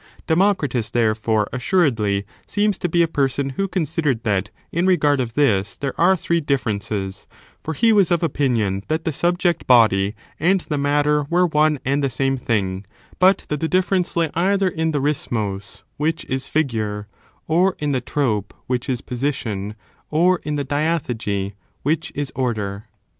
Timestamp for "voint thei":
0.93-1.11